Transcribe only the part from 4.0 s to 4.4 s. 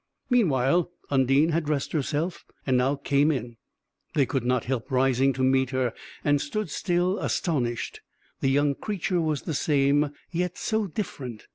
they